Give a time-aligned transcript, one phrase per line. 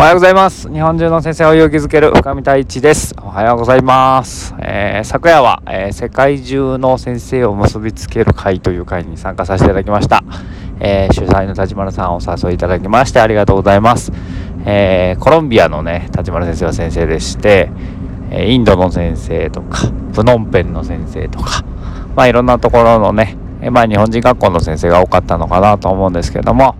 [0.00, 0.72] おはようございます。
[0.72, 3.14] 日本中の先生を勇気づける深見太一です。
[3.18, 10.24] おはようございます、えー、昨夜は、えー、世界中の先生を結びつける会という会に参加させていただきました、
[10.80, 14.10] えー、主催の立花さんをお誘いいただきましてありがとうございます、
[14.64, 17.70] えコロンビアのね立花先生は先生でして
[18.30, 21.62] えインドの先生とかプノンペンの先生とか
[22.16, 23.36] まあいろんなところのね
[23.70, 26.74] まあ日本人学校の先生が多かったのかなと思うんですけども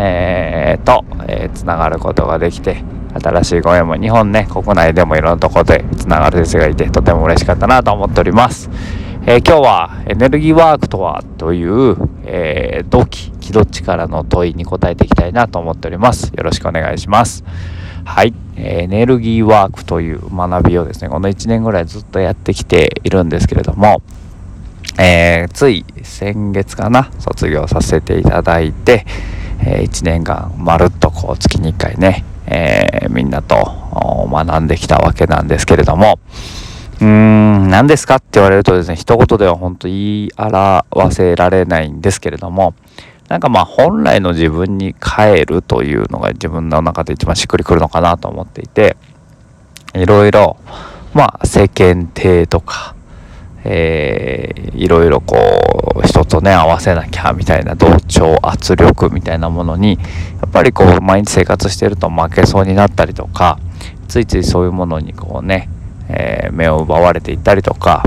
[0.00, 2.84] えー、と、えー、つながることができて、
[3.20, 8.70] 新しいご縁も日本ね、国内でもいろんなとこでつながる先生がいて、とても嬉しかったなと思っております。
[9.26, 16.32] えー、今日はエネルギーワークとはという、えー、土器、気どっちからの問いに答えていきたいなと思っております。
[16.36, 17.44] よろしくお願いします。
[18.04, 24.00] はい、エネルギーワークという学びをですね、この1年ぐらいずっとやってきているんですけれども、
[24.98, 29.04] えー、つい先月かな、卒業させていただいて、
[29.70, 33.56] え、1年間まるっとこう月に1回ね、えー、みんなと
[34.30, 36.18] 学んできたわけなんですけれども、
[37.00, 42.74] うーん、何ですかって言われるとですね、一言では本当言い表せられないんですけれども、
[43.28, 48.96] なんかまあ本来の自分に帰るというのが自分の中で一番しっくりくるのかなと思っていて、
[49.94, 50.56] いろいろ、
[51.12, 52.94] まあ世間体とか、
[53.70, 55.36] えー、いろいろこ
[56.02, 59.98] う人とね合わせなきゃみたいな同調圧力みたいなものに
[60.40, 63.58] やっぱりこう毎日生活してると負けそうになったりとか
[64.08, 65.68] ついついそういうものにこうね、
[66.08, 68.04] えー、目を奪われていったりとか、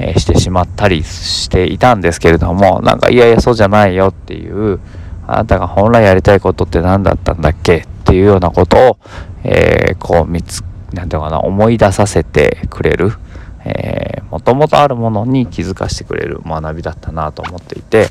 [0.00, 4.80] えー、してしまったりしていたんですけれどもなんかいやいやそうじゃないよっていう
[5.28, 7.76] あなたが本来やりたいことって何だったんだっけ？
[7.76, 8.98] っていうようなことを、
[9.44, 13.12] えー、こう見つなんていうかな思い出させてくれる。
[13.66, 14.13] えー、
[14.44, 18.08] ともとあるものに気づかせてくれる学びだったなと思っていて、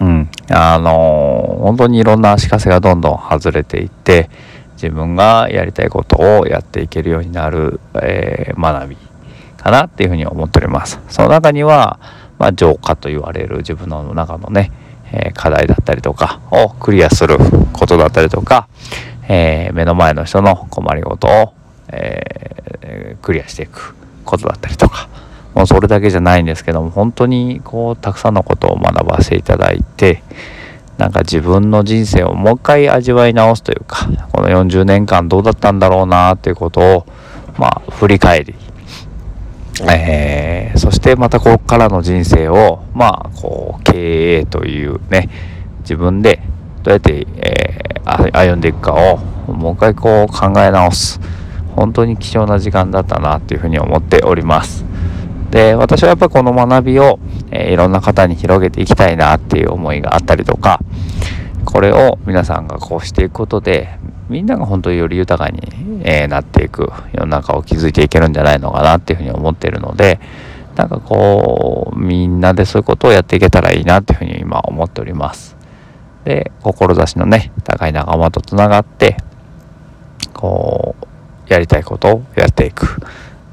[0.00, 4.30] うん、あのー、本当にいろんな足かせがどんどん外れていって
[4.74, 8.96] 自分がやりたいことをやっていけるようになる、えー、学び
[9.56, 11.00] かなっていうふうに思っております。
[11.08, 11.98] その中には、
[12.38, 14.70] まあ、浄化と言われる自分の中のね、
[15.12, 17.38] えー、課題だったりとかをクリアする
[17.72, 18.68] ことだったりとか、
[19.28, 21.54] えー、目の前の人の困りごとを、
[21.88, 23.94] えー、クリアしていく。
[24.26, 25.08] ことだったりとか
[25.54, 30.22] もうそれだけじゃないんですけども本当にこうたくさんのことを学ばせていただいて
[30.98, 37.06] なんか自分の人生をもう一回味わい直すというかこの40年間どうだったんだろうなっていうことを
[37.58, 38.54] まあ振り返り、
[39.90, 45.28] えー、そしてまたここからの人生をまあこう経営というね
[45.80, 46.42] 自分で
[46.82, 49.18] どうやって、えー、歩んでいくかを
[49.52, 51.20] もう一回こう考え直す。
[51.76, 54.84] 本当に貴重な時間だったなっていうふうに思っております。
[55.50, 57.20] で私はやっぱりこの学びを、
[57.50, 60.80] えー、いろんな方に広げていきたいなっていう思いがあったりとか
[61.64, 63.98] これを皆さんがこうしていくことで
[64.28, 65.60] みんなが本当により豊かに、
[66.02, 70.18] えー、なっていく世の中を築いていけるんじゃないのかなっていうふうに思ってるので
[70.74, 75.56] なんかこうみんなでそういうことをやっていけたらいいなっていうふうに今思っております。
[76.24, 79.16] で志のね高い仲間とつながって
[80.34, 80.85] こう
[81.48, 83.00] やりたいことをやっていく。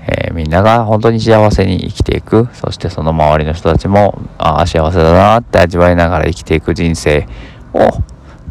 [0.06, 2.50] えー、みんなが本当に幸せに生きていく。
[2.54, 7.28] そしてその周りの人たちも、ああ、幸せだなって味わいながら生きていく人生
[7.74, 7.80] を、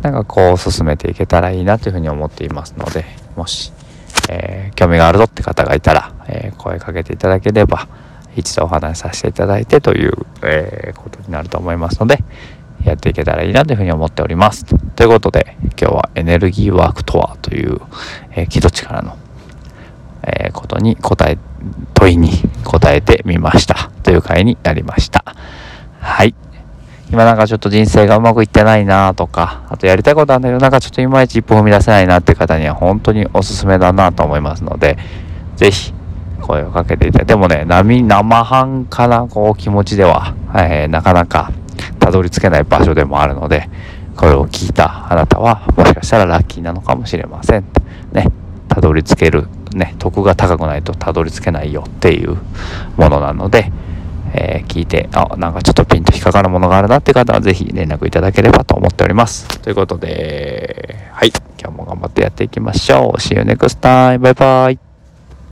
[0.00, 3.04] なんかこう進めていけたらいいなというふうに思っていますので、
[3.36, 3.72] もし、
[4.28, 7.86] えー、興味があるぞって方がいたら、えー、声かけていただければ、
[8.34, 12.24] 一度お話しさせていただいてという、えことになると思いますので、
[12.84, 14.64] やっていけたらいいなというふうに思っております。
[14.64, 17.80] ということで、今日はエネルギーワークとはという、
[18.32, 19.16] えー、気土力の
[20.24, 21.38] え、ことに答え、
[21.94, 22.30] 問いに
[22.64, 23.90] 答えてみました。
[24.02, 25.24] という回になりました。
[26.00, 26.34] はい。
[27.10, 34.96] 今なんかちょっと人生がうまくいってないなとか、あとやりたいことあるんだけど、なんかちょっといまいち一歩踏み出せないなっていう方には本当におすすめだなと思いますので、
[35.56, 35.92] ぜひ
[36.40, 41.52] 声をかけていただいて、でもね、生、生半可なこう気持ちでは、えー、なかなか
[41.98, 43.68] たどり着けない場所でもあるので、
[44.16, 47.64] これを聞いたあなたはもしかしたらラッキーなのかもしれません。
[48.12, 48.26] ね、
[48.68, 52.36] たどり着けるね徳が高くないとたどり着けないよっていう
[52.96, 53.72] ものなので、
[54.34, 59.60] えー、聞いてあなんかちょっとピンと引っかかるものがあるなって方は是非連絡いただければと思っております。
[59.60, 61.32] ということではい。
[61.62, 63.20] 今日も頑張ってやっていきましょう。
[63.20, 64.18] See you next time.
[64.18, 64.91] バイバイ